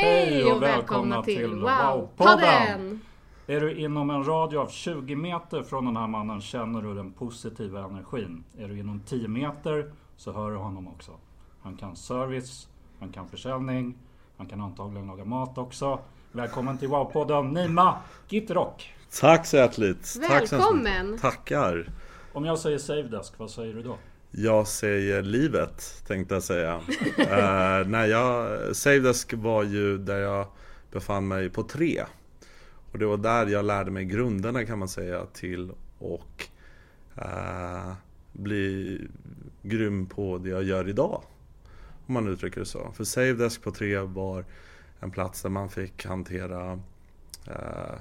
[0.00, 2.98] Hej och välkomna till Wow-podden!
[3.46, 7.12] Är du inom en radie av 20 meter från den här mannen känner du den
[7.12, 8.44] positiva energin.
[8.58, 11.12] Är du inom 10 meter så hör du honom också.
[11.62, 12.68] Han kan service,
[13.00, 13.94] han kan försäljning,
[14.36, 15.98] han kan antagligen laga mat också.
[16.32, 17.96] Välkommen till Wow-podden Nima
[18.28, 18.94] Gitrock!
[19.20, 20.20] Tack så hjärtligt!
[20.28, 20.86] Tack så Välkommen.
[20.86, 21.22] hemskt mycket.
[21.22, 21.88] Tackar!
[22.32, 23.96] Om jag säger Savedesk, vad säger du då?
[24.34, 26.76] Jag säger livet, tänkte jag säga.
[26.76, 30.46] uh, nej, jag, Savedesk var ju där jag
[30.90, 32.02] befann mig på tre.
[32.92, 36.48] Och det var där jag lärde mig grunderna kan man säga till och
[37.18, 37.92] uh,
[38.32, 38.98] bli
[39.62, 41.22] grym på det jag gör idag.
[42.06, 42.92] Om man uttrycker det så.
[42.96, 44.44] För Savedesk på tre var
[45.00, 46.72] en plats där man fick hantera
[47.48, 47.94] uh,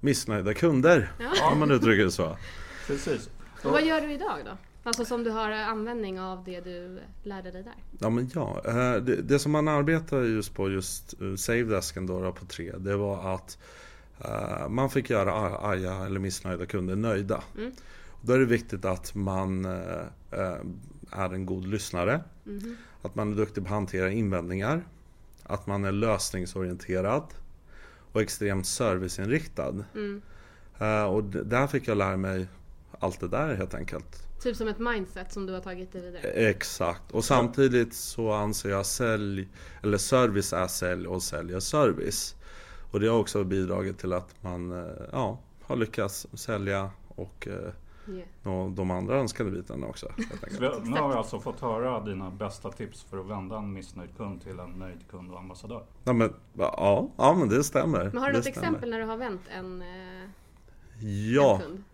[0.00, 1.12] missnöjda kunder.
[1.52, 2.36] Om man uttrycker det så.
[2.86, 3.30] Precis.
[3.64, 4.67] Och vad gör du idag då?
[4.82, 7.74] Alltså som du har användning av det du lärde dig där?
[7.98, 12.32] Ja men ja, eh, det, det som man arbetar just på just eh, Savedesken då,
[12.32, 13.58] på tre, det var att
[14.24, 17.42] uh, man fick göra ar- arga eller missnöjda kunder nöjda.
[17.58, 17.72] Mm.
[18.22, 19.64] Då är det viktigt att man
[21.10, 22.76] är en god lyssnare, Mhm.
[23.02, 24.82] att man är duktig på att hantera invändningar,
[25.42, 27.22] att man är lösningsorienterad
[28.12, 29.84] och extremt serviceinriktad.
[29.94, 30.22] Mm.
[31.10, 32.46] Och där fick jag lära mig
[32.98, 34.27] allt det där helt enkelt.
[34.42, 36.22] Typ som ett mindset som du har tagit dig vidare?
[36.22, 37.12] Exakt.
[37.12, 39.48] Och samtidigt så anser jag sälj,
[39.82, 42.34] eller service är sälj och sälj är service.
[42.90, 47.72] Och det har också bidragit till att man eh, ja, har lyckats sälja och eh,
[48.44, 48.70] Yeah.
[48.70, 50.12] de andra önskade bitarna också.
[50.82, 54.42] nu har vi alltså fått höra dina bästa tips för att vända en missnöjd kund
[54.42, 55.82] till en nöjd kund och ambassadör.
[56.04, 58.04] Ja, men, ja, ja, men det stämmer.
[58.04, 58.66] Men har du det något stämmer.
[58.66, 60.30] exempel när du har vänt en, eh,
[61.34, 61.84] Ja, en kund?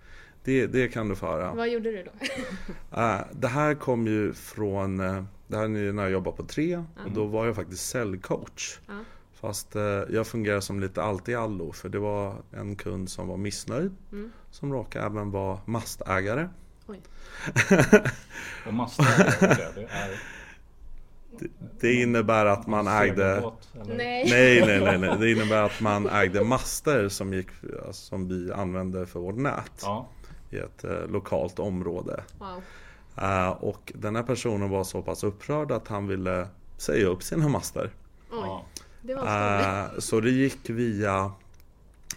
[0.44, 1.54] Det, det kan du få höra.
[1.54, 2.10] Vad gjorde du då?
[3.00, 6.76] Eh, det här kom ju från, eh, det här är när jag jobbade på tre
[6.76, 8.78] och då var jag faktiskt säljcoach.
[8.86, 8.92] Ja.
[9.34, 13.28] Fast eh, jag fungerar som lite allt i allo för det var en kund som
[13.28, 13.92] var missnöjd.
[14.12, 14.32] Mm.
[14.50, 16.48] Som råkade även vara mastägare.
[16.86, 17.00] Oj.
[18.66, 19.04] Och master,
[19.74, 20.20] det, är...
[21.80, 23.52] Det innebär att man ägde?
[23.86, 24.26] Nej.
[24.30, 25.16] Nej, nej, nej, nej.
[25.20, 27.48] Det innebär att man ägde master som, gick,
[27.90, 29.82] som vi använde för vårt nät.
[29.82, 30.08] Ja.
[30.54, 32.22] I ett eh, lokalt område.
[32.38, 32.62] Wow.
[33.16, 37.48] Eh, och den här personen var så pass upprörd att han ville säga upp sina
[37.48, 37.90] master.
[38.30, 38.38] Oj.
[38.42, 38.64] ja.
[39.02, 39.22] Det var.
[39.24, 41.32] Eh, så det gick via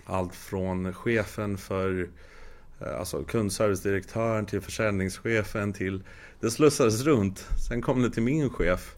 [0.06, 2.10] allt från chefen för
[3.00, 6.04] alltså kundservicedirektören till försäljningschefen till
[6.40, 7.48] det slussades runt.
[7.68, 8.96] Sen kom det till min chef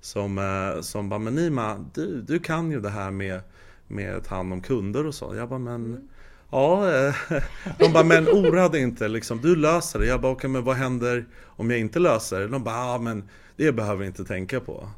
[0.00, 0.40] som,
[0.82, 3.40] som bara, men Nima, du, du kan ju det här med,
[3.88, 5.34] med att ta hand om kunder och så.
[5.36, 6.08] Jag bara, men
[6.50, 7.14] Ja, eh,
[7.78, 10.06] de bara, men oroa dig inte liksom, du löser det.
[10.06, 12.48] Jag bara, okej men vad händer om jag inte löser det?
[12.48, 14.88] De bara, ja men det behöver vi inte tänka på.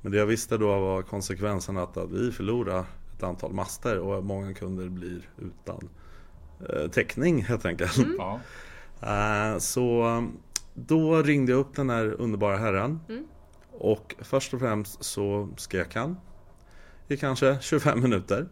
[0.00, 2.84] Men det jag visste då var konsekvensen att, att vi förlorar
[3.16, 5.88] ett antal master och många kunder blir utan
[6.68, 7.98] eh, täckning helt enkelt.
[8.18, 8.40] Ja.
[9.00, 10.04] Eh, så
[10.74, 13.00] då ringde jag upp den här underbara herren.
[13.72, 16.16] Och först och främst så skrek han
[17.08, 18.46] i kanske 25 minuter.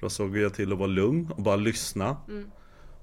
[0.00, 2.16] Då såg jag till att vara lugn och bara lyssna.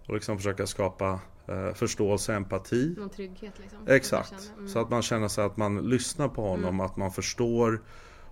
[0.07, 2.95] Och liksom försöka skapa eh, förståelse och empati.
[2.97, 3.87] Någon trygghet liksom?
[3.87, 4.51] Exakt.
[4.57, 4.67] Mm.
[4.67, 7.81] Så att man känner sig att man lyssnar på honom, att man förstår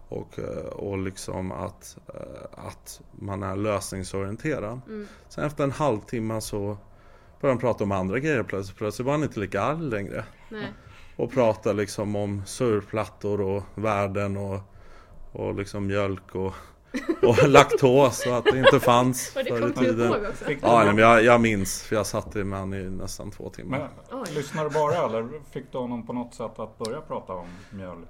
[0.09, 4.81] och, eh, och liksom att, eh, att man är lösningsorienterad.
[4.87, 5.07] Mm.
[5.29, 6.77] Sen efter en halvtimme så
[7.41, 8.77] började han prata om andra grejer plötsligt.
[8.77, 10.25] Plötsligt var han inte lika arg längre.
[10.49, 10.73] Nej.
[11.15, 14.59] Och prata liksom om surfplattor och värden och,
[15.31, 16.53] och liksom mjölk och,
[17.21, 20.13] och laktos och att det inte fanns förr i tiden.
[20.61, 23.89] Ja, nej, men jag, jag minns för jag satt med honom i nästan två timmar.
[24.11, 27.47] men, lyssnade du bara eller fick du honom på något sätt att börja prata om
[27.69, 28.07] mjölk?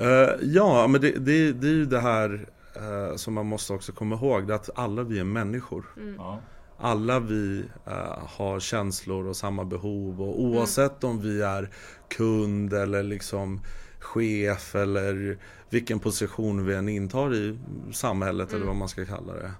[0.00, 2.46] Eh, ja, men det, det, det är ju det här
[2.76, 4.46] eh, som man måste också komma ihåg.
[4.46, 5.84] Det att alla vi är människor.
[6.18, 6.40] Ja.
[6.78, 11.70] Alla vi eh, har känslor och samma behov och oavsett om vi är
[12.08, 13.60] kund eller liksom
[14.04, 15.38] chef eller
[15.70, 17.58] vilken position vi än intar i
[17.92, 19.52] samhället eller vad man ska kalla det.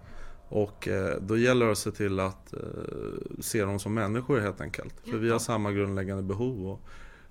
[0.48, 2.60] Och eh, då gäller det att se till att eh,
[3.40, 4.94] se dem som människor helt enkelt.
[5.10, 6.80] För vi har samma grundläggande behov och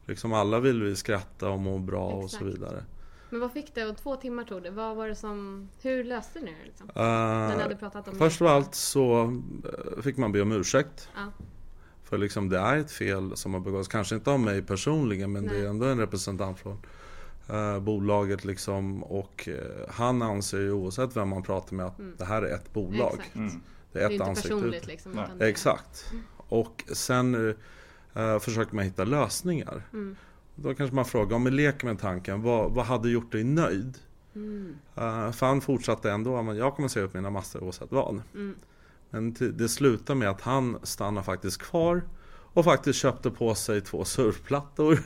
[0.05, 2.55] liksom alla vill vi skratta och må bra och så Exakt.
[2.55, 2.83] vidare.
[3.29, 3.85] Men vad fick det?
[3.85, 4.71] Och två timmar tog det.
[4.71, 5.69] Vad var det som...
[5.81, 6.87] Hur löste ni det liksom?
[7.79, 8.45] Pratat om Först det.
[8.45, 9.33] av allt så
[10.01, 11.09] fick man be om ursäkt.
[11.15, 11.45] Ja.
[12.03, 13.87] För liksom det är ett fel som har begåtts.
[13.87, 15.61] Kanske inte av mig personligen men det Nej.
[15.61, 16.77] är ändå en representant från
[17.49, 19.03] eh, bolaget liksom.
[19.03, 22.73] Och eh, han anser ju oavsett vem man pratar med att det här är ett
[22.73, 23.13] bolag.
[23.13, 23.19] Mm.
[23.19, 23.35] Exakt.
[23.35, 23.49] Mm.
[23.91, 24.87] Det Det är är ett inte personligt ut.
[24.87, 25.15] liksom.
[25.37, 26.11] Det är- Exakt.
[26.37, 27.55] Och sen
[28.13, 29.83] eh, försöker man hitta lösningar.
[29.93, 30.15] Mm.
[30.55, 33.97] Då kanske man frågar, om vi leker med tanken, vad, vad hade gjort dig nöjd?
[34.35, 34.75] Mm.
[34.97, 38.21] Uh, för han fortsatte ändå, men jag kommer säga upp mina massor oavsett vad.
[38.33, 38.55] Mm.
[39.09, 42.01] Men det slutar med att han stannar faktiskt kvar
[42.53, 44.99] och faktiskt köpte på sig två surfplattor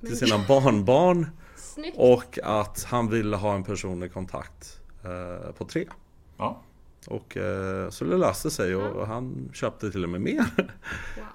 [0.00, 1.26] till sina barnbarn
[1.74, 1.96] Snyggt!
[1.98, 5.84] och att han ville ha en personlig kontakt eh, på tre.
[6.36, 6.60] Ja.
[7.06, 10.44] Och eh, så det löste sig och han köpte till och med mer.
[10.56, 10.66] Wow.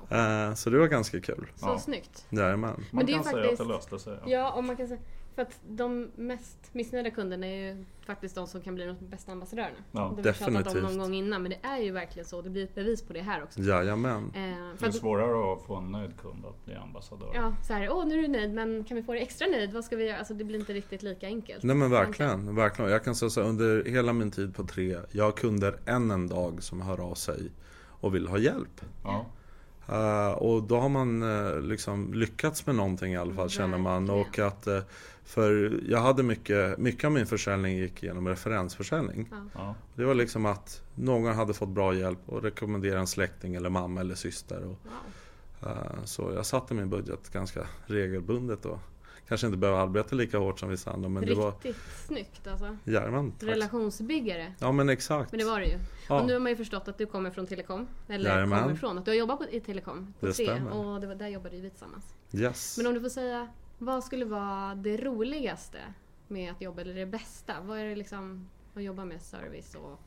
[0.20, 1.48] Eh, så det var ganska kul.
[1.56, 1.80] Så Ja.
[1.80, 2.26] snyggt.
[2.30, 2.86] Jajamän.
[2.92, 4.18] Man det är kan säga faktiskt- att det löste sig.
[4.26, 4.30] Ja.
[4.32, 5.00] Ja, och man kan säga...
[5.36, 9.32] För att de mest missnöjda kunderna är ju faktiskt de som kan bli de bästa
[9.32, 9.76] ambassadörerna.
[9.92, 10.84] Ja, det har vi pratat om definitivt.
[10.84, 12.42] någon gång innan, men det är ju verkligen så.
[12.42, 13.62] Det blir ett bevis på det här också.
[13.62, 14.24] Jajamän.
[14.36, 14.42] Eh,
[14.80, 17.32] Det är svårare att få en nöjd kund att bli ambassadör.
[17.34, 19.74] ja, så här, åh nu är du nöjd, men kan vi få dig extra nöjd?
[19.74, 20.18] Vad ska vi göra?
[20.18, 21.64] Alltså det blir inte riktigt lika enkelt.
[21.64, 22.92] Nej men verkligen, verkligen.
[22.92, 26.12] Jag kan säga så här, under hela min tid på tre, jag har kunder än
[26.12, 27.52] en dag som hör av sig
[27.86, 28.82] och vill ha hjälp.
[29.04, 29.26] Ja.
[29.90, 34.10] Eh, och då har man eh, liksom lyckats med någonting i alla fall känner man.
[34.10, 34.80] Och att, eh,
[35.24, 39.30] för jag hade mycket, mycket av min försäljning gick genom referensförsäljning.
[39.54, 39.76] Ja.
[39.96, 44.02] Det var liksom att någon hade fått bra hjälp och rekommenderade en släkting eller mamma
[44.02, 44.64] eller syster.
[44.64, 44.78] Och,
[45.64, 46.06] Wow.
[46.06, 48.80] så jag satte min budget ganska regelbundet och
[49.28, 51.78] kanske inte behöver arbeta lika hårt som vissa andra men det var Riktigt
[52.08, 52.78] snyggt alltså.
[52.84, 53.34] Jajamän.
[53.40, 54.54] Relationsbyggare.
[54.60, 55.32] Ja men exakt.
[55.32, 55.78] Men det var det ju.
[56.10, 56.22] Ja.
[56.22, 57.88] Och nu har man ju förstått att du kommer från telekom.
[58.08, 58.62] Eller Jajamän.
[58.62, 58.98] kommer från.
[58.98, 60.14] Att du har jobbat på, i telekom.
[60.20, 60.72] På Det tre, stämmer.
[60.72, 62.06] Och det var, där jobbade vi tillsammans.
[62.32, 62.78] Yes.
[62.78, 63.48] Men om du får säga,
[63.78, 65.78] vad skulle vara det roligaste
[66.28, 67.54] med att jobba, eller det bästa?
[67.64, 70.00] Vad är det liksom att jobba med service och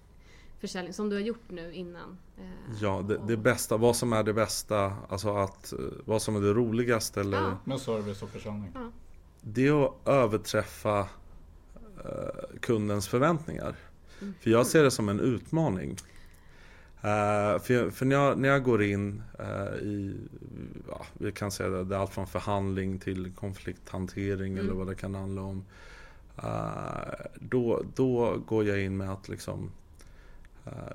[0.60, 2.18] försäljning som du har gjort nu innan?
[2.38, 2.44] Eh,
[2.80, 6.40] Ja, det, det bästa, vad som är det bästa, alltså att, eh, vad som är
[6.40, 7.58] det roligaste eller Ja.
[7.64, 8.70] Med service och försäljning.
[8.74, 8.90] Ja.
[9.48, 10.98] Det är att överträffa
[12.04, 13.75] eh, kundens förväntningar.
[14.40, 15.96] För jag ser det som en utmaning.
[17.00, 20.16] Eh, för för när, jag, när jag går in eh, i,
[20.88, 24.94] ja, vi kan säga det, det är allt från förhandling till konflikthantering eller vad det
[24.94, 25.64] kan handla om.
[26.42, 29.70] Eh, då, då går jag in med att liksom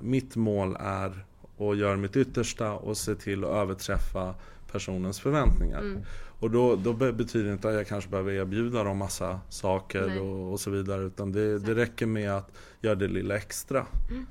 [0.00, 1.24] mitt mål är
[1.58, 4.34] att göra mitt yttersta och se till att överträffa
[4.72, 5.80] personens förväntningar.
[5.80, 6.02] Mm.
[6.38, 10.20] Och då, då be- betyder det inte att jag kanske behöver erbjuda dem massa saker
[10.20, 11.02] och, och så vidare.
[11.02, 13.86] Utan det, det räcker med att göra det lilla extra.
[14.10, 14.26] Mm.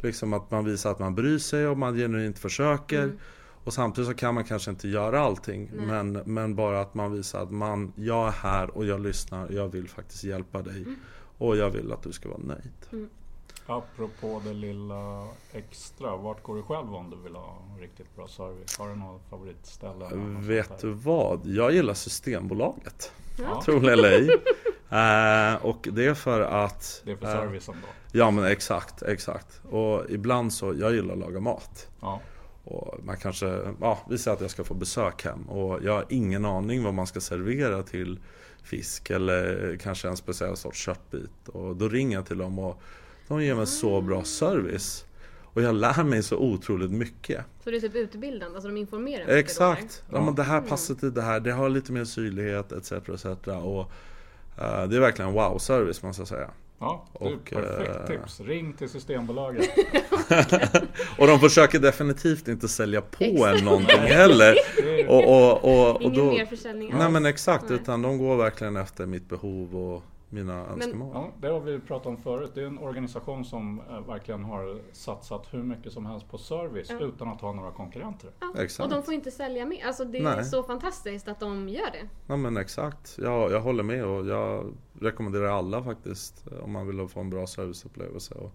[0.00, 3.02] Liksom att man visar att man bryr sig och man genuint försöker.
[3.02, 3.18] Mm.
[3.64, 5.70] Och samtidigt så kan man kanske inte göra allting.
[5.76, 5.86] Nej.
[5.86, 9.54] Men, men bara att man visar att man, jag är här och jag lyssnar och
[9.54, 10.82] jag vill faktiskt hjälpa dig.
[10.82, 10.96] Mm.
[11.38, 13.08] Och jag vill att du ska vara nöjd.
[13.66, 16.16] Apropå det lilla extra.
[16.16, 18.78] Vart går du själv om du vill ha riktigt bra service?
[18.78, 20.08] Har du något favoritställe?
[20.40, 21.46] Vet du vad?
[21.46, 23.12] Jag gillar Systembolaget.
[23.38, 24.30] Ja, Tror det eller ej.
[24.90, 27.02] Eh, och det är för att...
[27.04, 28.18] det är för eh, servicen då.
[28.18, 29.60] Ja men exakt, exakt.
[29.70, 31.88] Och ibland så, jag gillar att laga mat.
[32.00, 32.20] Ja.
[32.64, 36.04] Och man kanske, ja vi säger att jag ska få besök hem och jag har
[36.08, 38.20] ingen aning vad man ska servera till
[38.62, 41.48] fisk eller kanske en speciell sorts köttbit.
[41.48, 42.82] Och då ringer jag till dem och
[43.28, 45.04] de ger mig så bra service.
[45.42, 47.44] Och jag lär mig så otroligt mycket.
[47.64, 50.02] Så det är typ utbildande, alltså de informerar mycket då, Exakt!
[50.12, 50.68] Ja, men det här Mm.
[50.70, 52.92] passar till det här, det har lite mer syrlighet etc.
[52.92, 53.24] etc.
[53.62, 53.90] Och
[54.62, 56.50] eh, det är verkligen wow-service måste jag säga.
[56.78, 58.40] Ja, du, Och, perfekt eh, tips.
[58.40, 59.68] Ring till Systembolaget.
[61.18, 63.58] Och de försöker definitivt inte sälja på Exakt.
[63.58, 64.56] en någonting heller.
[64.76, 67.12] Det är, Och, och, och, och Ingen då, mer försäljning nej alls.
[67.12, 67.78] men exakt, Nej.
[67.80, 70.02] utan de går verkligen efter mitt behov och
[70.36, 71.10] mina önskemål.
[71.14, 72.50] ja, det har vi pratat om förut.
[72.54, 76.88] Det är en organisation som eh, verkligen har satsat hur mycket som helst på service
[76.90, 76.98] Ja.
[77.06, 78.30] utan att ha några konkurrenter.
[78.40, 78.86] Ja, Exakt.
[78.86, 79.86] Och de får inte sälja mer.
[79.86, 80.44] Alltså det är Nej.
[80.44, 82.08] så fantastiskt att de gör det.
[82.26, 87.08] Ja men exakt, jag, jag håller med och jag rekommenderar alla faktiskt om man vill
[87.08, 88.34] få en bra serviceupplevelse.
[88.34, 88.52] Och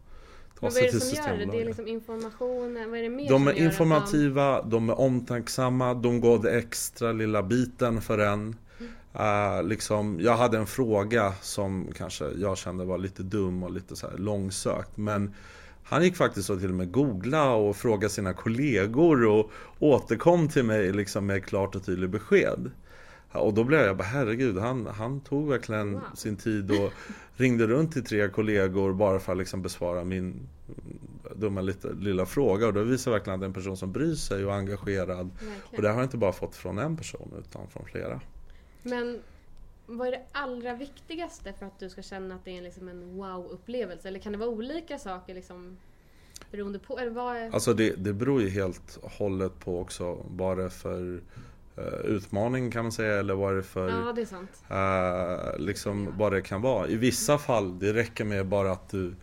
[0.61, 1.45] Men vad är det som gör det?
[1.45, 5.93] Det är liksom informationen, vad är det mer De som är informativa, de är omtänksamma,
[5.93, 8.55] de går det extra lilla biten för en.
[9.19, 13.95] Uh, liksom, jag hade en fråga som kanske jag kände var lite dum och lite
[13.95, 14.97] så långsökt.
[14.97, 15.33] Men
[15.83, 20.63] han gick faktiskt så till och med googla och fråga sina kollegor och återkom till
[20.63, 22.71] mig liksom med klart och tydligt besked.
[23.31, 26.01] Och då blev jag bara herregud, han, han tog verkligen wow.
[26.15, 26.91] sin tid och
[27.35, 30.47] ringde runt till tre kollegor bara för att liksom besvara min
[31.35, 32.67] dumma lite, lilla fråga.
[32.67, 35.29] Och det visar verkligen att det är en person som bryr sig och är engagerad.
[35.31, 35.75] Verkligen.
[35.75, 38.21] Och det har jag inte bara fått från en person utan från flera.
[38.83, 39.21] Men
[39.85, 43.17] vad är det allra viktigaste för att du ska känna att det är liksom en
[43.17, 44.07] wow-upplevelse?
[44.07, 45.77] Eller kan det vara olika saker liksom
[46.51, 46.99] beroende på?
[46.99, 47.51] Eller vad är...
[47.53, 51.21] Alltså det, det beror ju helt och hållet på också vad det är för
[51.77, 53.89] uh, utmaning kan man säga eller vad det är för...
[53.89, 54.63] Ja, det är sant.
[54.71, 56.11] Uh, liksom ja.
[56.17, 56.87] vad det kan vara.
[56.87, 59.13] I vissa fall, det räcker med bara att du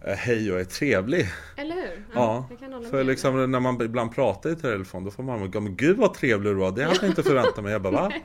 [0.00, 1.26] hej och är trevlig.
[1.56, 2.04] Eller hur?
[2.14, 5.96] Ja, ja för liksom när man ibland pratar i telefon då får man men gud
[5.96, 7.72] vad trevlig du var, det hade jag inte förväntat mig.
[7.72, 8.12] Jag bara va?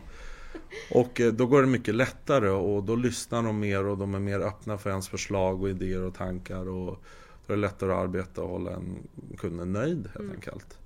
[0.91, 4.19] Och eh, då går det mycket lättare och då lyssnar de mer och de är
[4.19, 6.69] mer öppna för ens förslag och idéer och tankar.
[6.69, 7.03] Och
[7.47, 10.31] då är det lättare att arbeta och hålla en kunden nöjd helt mm.
[10.31, 10.77] enkelt.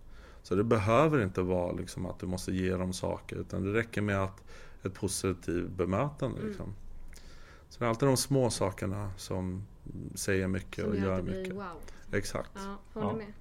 [0.44, 4.02] Så det behöver inte vara liksom att du måste ge dem saker utan det räcker
[4.02, 4.44] med att
[4.84, 6.38] ett positivt bemötande.
[6.38, 6.50] Mm.
[6.50, 6.74] Liksom.
[7.70, 9.66] Så det är alltid de små sakerna som
[10.16, 11.56] säger mycket som och gör, mycket.
[11.56, 11.64] Wow.
[12.12, 12.52] Exakt.
[12.56, 13.16] Ja, håller ja.
[13.16, 13.34] med.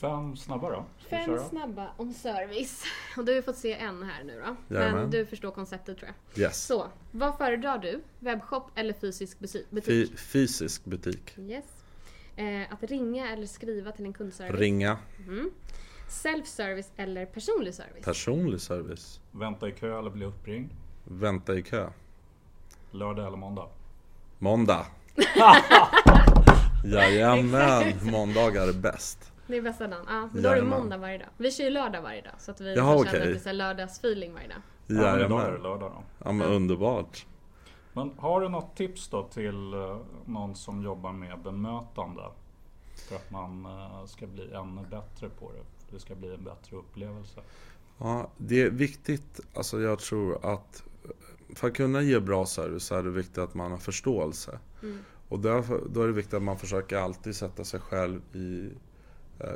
[0.00, 0.84] Fem snabba då?
[1.10, 2.84] Fem snabba om service.
[3.16, 4.74] Och du har fått se en här nu då.
[4.74, 5.00] Jajamän.
[5.00, 6.42] Men du förstår konceptet tror jag.
[6.42, 6.66] Yes.
[6.66, 8.00] Så, vad föredrar du?
[8.18, 9.66] Webbshop eller fysisk butik?
[9.84, 11.38] Fy, fysisk butik.
[11.38, 11.64] Yes.
[12.36, 14.60] Eh, att ringa eller skriva till en kundservice?
[14.60, 14.98] Ringa.
[15.26, 15.50] Mm.
[16.08, 18.04] Self-service eller personlig service?
[18.04, 19.20] Personlig service.
[19.30, 20.70] Vänta i kö eller bli uppringd?
[21.04, 21.90] Vänta i kö.
[22.90, 23.68] Lördag eller måndag?
[24.38, 24.86] Måndag.
[26.84, 29.32] Jajamän, måndagar är bäst.
[29.48, 30.04] Det är bästa dagen.
[30.08, 31.28] Ja, men då är det måndag varje dag.
[31.36, 32.32] Vi kör ju lördag varje dag.
[32.38, 33.36] Så att vi Jaha, känner okay.
[33.36, 34.58] att det är lördagsfeeling varje dag.
[34.86, 36.02] Ja, är det lördag då.
[36.24, 37.26] Ja, men underbart.
[37.92, 42.22] Men har du något tips då till eh, någon som jobbar med bemötande?
[43.08, 45.92] För att man eh, ska bli ännu bättre på det.
[45.94, 47.40] Det ska bli en bättre upplevelse.
[47.98, 49.40] Ja, det är viktigt.
[49.54, 50.82] Alltså jag tror att
[51.54, 54.58] för att kunna ge bra service så är det viktigt att man har förståelse.
[54.82, 54.98] Mm.
[55.28, 58.72] Och därför, då är det viktigt att man försöker alltid sätta sig själv i eh,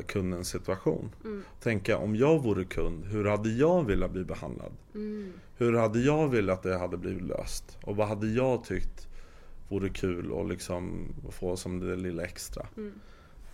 [0.06, 1.10] kundens situation.
[1.24, 1.42] Mm.
[1.60, 4.72] Tänka om jag vore kund, hur hade jag velat bli behandlad?
[4.94, 5.32] Mm.
[5.56, 7.78] Hur hade jag velat att det hade blivit löst?
[7.82, 9.08] Och vad hade jag tyckt
[9.68, 12.66] vore kul att liksom få som det lilla extra?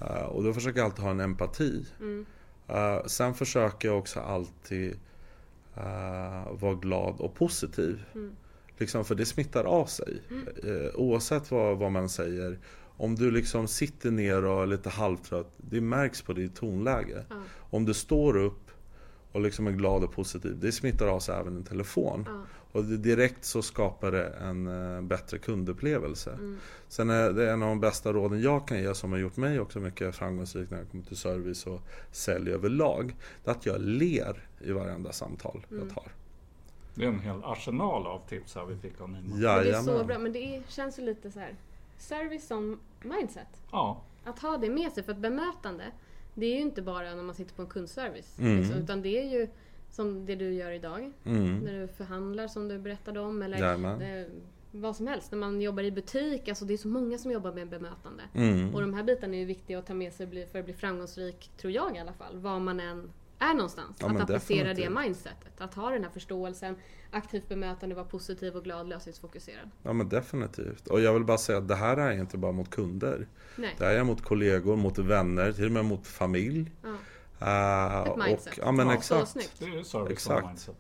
[0.03, 1.87] Uh, och då försöker jag alltid ha en empati.
[2.01, 4.93] Uh, sen försöker jag också alltid
[5.77, 8.05] uh, vara glad och positiv.
[8.15, 8.37] Mm.
[8.79, 10.23] Liksom, för det smittar av sig.
[10.31, 10.91] Mm.
[10.95, 12.59] Oavsett vad, vad man säger.
[12.99, 17.25] Om du liksom sitter ner och är lite halvtrött, det märks på ditt tonläge.
[17.31, 17.43] Mm.
[17.71, 18.71] Om du står upp
[19.33, 22.29] och liksom är glad och positiv, det smittar av sig även en telefon.
[22.73, 26.31] Och direkt så skapar det en uh, bättre kundupplevelse.
[26.33, 26.59] Mm.
[26.89, 29.61] Sen är det en av de bästa råden jag kan ge som har gjort mig
[29.61, 31.81] också mycket framgångsrik när det kommer till service och
[32.13, 33.17] sälj överlag.
[33.45, 35.83] Det är att jag ler i varenda samtal mm.
[35.83, 36.13] jag tar.
[36.95, 39.37] Det är en hel arsenal av tips här vi fick av Nina.
[39.37, 41.55] Ja, det är så bra, men det känns ju lite så här
[41.99, 43.63] service som mindset.
[43.73, 44.03] Ja.
[44.25, 45.85] Att ha det med sig, för ett bemötande
[46.39, 48.39] det är ju inte bara när man sitter på en kundservice.
[48.39, 48.59] Mm.
[48.59, 49.49] Liksom, utan det är ju
[49.91, 51.13] som det du gör idag.
[51.25, 51.59] Mm.
[51.59, 53.43] När du förhandlar som du berättade om.
[53.43, 54.29] Eller det,
[54.71, 55.33] vad som helst.
[55.33, 56.49] När man jobbar i butik.
[56.49, 58.23] Alltså det är så många som jobbar med bemötande.
[58.35, 58.75] Mm.
[58.75, 61.51] Och de här bitarna är ju viktiga att ta med sig för att bli framgångsrik,
[61.57, 62.39] tror jag i alla fall.
[62.39, 63.97] Var man än är någonstans.
[64.01, 65.61] Ja, att applicera det mindsetet.
[65.61, 66.77] Att ha den här förståelsen,
[67.11, 69.71] aktivt bemötande, vara positiv och glad, lösningsfokuserad.
[69.83, 70.87] Ja men definitivt.
[70.87, 73.29] Och jag vill bara säga att det här är inte bara mot kunder.
[73.57, 73.75] Nej.
[73.79, 76.73] Det här är mot kollegor, mot vänner, till och med mot familj.
[76.83, 76.89] Ja.
[77.43, 78.59] Uh, Ett mindset.
[78.59, 79.29] Och, ja men ja, exakt.
[79.29, 80.43] Så det är service exakt.
[80.43, 80.77] och mindset.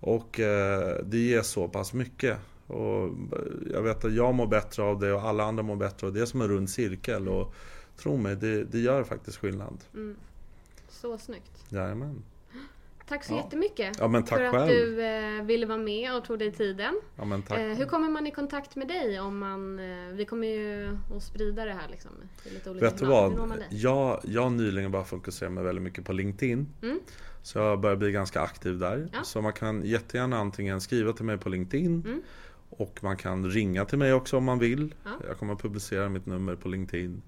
[0.00, 2.38] Och uh, det ger så pass mycket.
[2.66, 3.10] Och
[3.72, 6.18] jag vet att jag mår bättre av det och alla andra mår bättre av det.
[6.18, 7.28] Det är som en rund cirkel.
[7.28, 7.54] Och
[7.96, 9.84] tro mig, det, det gör faktiskt skillnad.
[9.94, 10.16] Mm.
[10.90, 11.64] Så snyggt.
[11.68, 12.22] Jajamän.
[13.08, 13.36] Tack så ja.
[13.36, 14.62] jättemycket ja, men tack för själv.
[14.62, 17.00] att du eh, ville vara med och tog dig tiden.
[17.16, 17.58] Ja, men tack.
[17.58, 19.20] Eh, hur kommer man i kontakt med dig?
[19.20, 19.78] om man...
[19.78, 22.10] Eh, vi kommer ju att sprida det här liksom,
[22.44, 23.62] i lite olika Vet du vad?
[23.70, 26.68] Jag, jag har nyligen bara fokuserat mig väldigt mycket på LinkedIn.
[26.82, 27.00] Mm.
[27.42, 29.08] Så jag börjar bli ganska aktiv där.
[29.12, 29.24] Ja.
[29.24, 32.22] Så man kan jättegärna antingen skriva till mig på LinkedIn mm.
[32.70, 34.94] Och man kan ringa till mig också om man vill.
[35.04, 35.10] Ja.
[35.28, 37.22] Jag kommer att publicera mitt nummer på LinkedIn.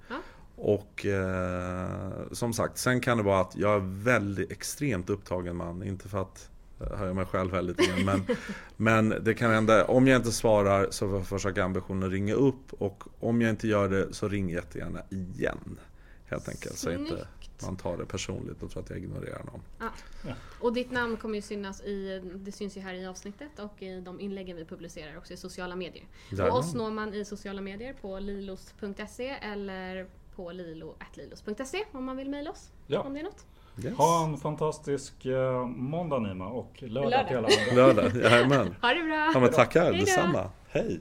[0.56, 5.82] Och eh, som sagt, sen kan det vara att jag är väldigt extremt upptagen man.
[5.82, 8.04] Inte för att eh, höja mig själv här lite grann.
[8.04, 8.36] Men,
[8.76, 12.34] men det kan hända, om jag inte svarar så får jag försöka ambitionen att ringa
[12.34, 12.72] upp.
[12.72, 15.78] Och om jag inte gör det så ring jättegärna igen.
[16.26, 16.76] Helt enkelt.
[16.76, 17.08] Snyggt.
[17.08, 17.26] Så inte,
[17.62, 19.60] man tar det personligt och tror att jag ignorerar någon.
[19.78, 19.88] Ja.
[20.26, 20.34] ja.
[20.60, 24.00] Och ditt namn kommer ju synas i, det syns ju här i avsnittet och i
[24.00, 26.04] de inläggen vi publicerar också i sociala medier.
[26.38, 30.06] Och oss når man i sociala medier på lilos.se eller
[30.36, 32.70] på lilo.lilos.se om man vill mejla oss.
[32.86, 33.00] Ja.
[33.00, 33.46] Om det är något.
[33.84, 33.96] Yes.
[33.96, 37.28] Ha en fantastisk uh, måndag Nima och lördag, lördag.
[37.28, 37.86] till alla andra.
[37.86, 38.74] lördag, jajamän.
[38.82, 39.30] Ha det bra.
[39.34, 40.50] Ja, men tackar, detsamma.
[40.68, 41.00] Hej.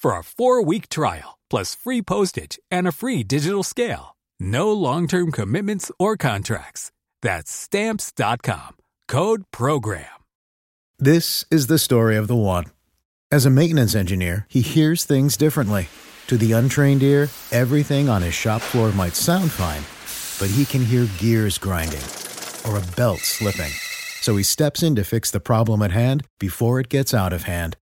[0.00, 4.16] for a four-week trial, plus free postage and a free digital scale.
[4.38, 6.90] No long-term commitments or contracts.
[7.20, 8.76] That's Stamps.com.
[9.08, 10.06] Code PROGRAM.
[10.98, 12.66] This is the story of the one.
[13.30, 15.88] As a maintenance engineer, he hears things differently.
[16.26, 19.82] To the untrained ear, everything on his shop floor might sound fine,
[20.38, 22.04] but he can hear gears grinding
[22.68, 23.72] or a belt slipping.
[24.20, 27.44] So he steps in to fix the problem at hand before it gets out of
[27.44, 27.76] hand.